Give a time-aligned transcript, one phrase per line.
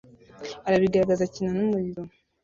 [0.67, 2.01] arabigaragaza akina numuriro!